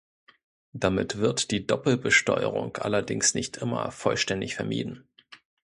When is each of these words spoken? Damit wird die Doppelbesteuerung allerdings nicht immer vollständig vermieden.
Damit 0.73 1.19
wird 1.19 1.51
die 1.51 1.67
Doppelbesteuerung 1.67 2.75
allerdings 2.77 3.35
nicht 3.35 3.57
immer 3.57 3.91
vollständig 3.91 4.55
vermieden. 4.55 5.07